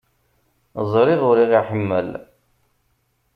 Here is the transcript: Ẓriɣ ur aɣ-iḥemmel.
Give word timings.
Ẓriɣ 0.91 1.21
ur 1.29 1.37
aɣ-iḥemmel. 1.43 2.09